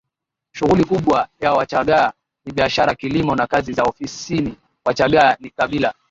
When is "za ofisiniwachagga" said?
3.73-5.37